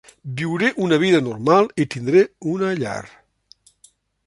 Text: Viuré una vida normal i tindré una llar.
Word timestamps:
Viuré 0.37 0.69
una 0.85 0.97
vida 1.03 1.19
normal 1.25 1.69
i 1.85 1.87
tindré 1.97 2.25
una 2.55 2.73
llar. 2.83 3.03